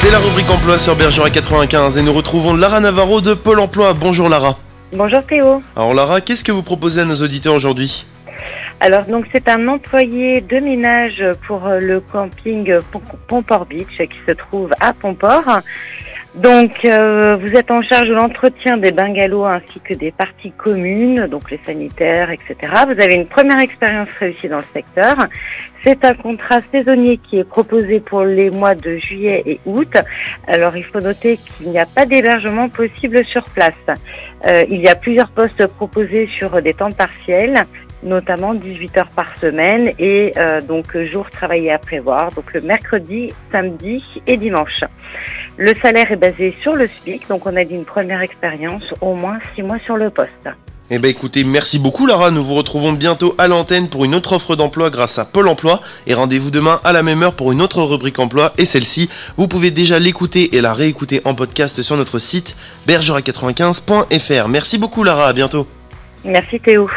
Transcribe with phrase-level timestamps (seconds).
[0.00, 3.94] C'est la rubrique emploi sur Bergerac 95 et nous retrouvons Lara Navarro de Pôle emploi.
[3.94, 4.56] Bonjour Lara.
[4.92, 5.60] Bonjour Théo.
[5.74, 8.06] Alors Lara, qu'est-ce que vous proposez à nos auditeurs aujourd'hui?
[8.80, 14.32] Alors donc c'est un employé de ménage pour le camping Pom- Pomport Beach qui se
[14.32, 15.60] trouve à Pomport.
[16.34, 21.26] Donc euh, vous êtes en charge de l'entretien des bungalows ainsi que des parties communes,
[21.26, 22.56] donc les sanitaires, etc.
[22.86, 25.16] Vous avez une première expérience réussie dans le secteur.
[25.82, 29.96] C'est un contrat saisonnier qui est proposé pour les mois de juillet et août.
[30.46, 33.74] Alors il faut noter qu'il n'y a pas d'hébergement possible sur place.
[34.46, 37.64] Euh, il y a plusieurs postes proposés sur des temps partiels
[38.02, 43.32] notamment 18 heures par semaine et euh, donc jours travaillés à prévoir, donc le mercredi,
[43.50, 44.84] samedi et dimanche.
[45.58, 49.14] Le salaire est basé sur le SPIC, donc on a dit une première expérience, au
[49.14, 50.48] moins 6 mois sur le poste.
[50.88, 54.34] Eh ben écoutez, merci beaucoup Lara, nous vous retrouvons bientôt à l'antenne pour une autre
[54.34, 57.60] offre d'emploi grâce à Pôle emploi et rendez-vous demain à la même heure pour une
[57.60, 61.96] autre rubrique emploi et celle-ci, vous pouvez déjà l'écouter et la réécouter en podcast sur
[61.96, 64.48] notre site bergerac95.fr.
[64.48, 65.66] Merci beaucoup Lara, à bientôt.
[66.24, 66.88] Merci Théo.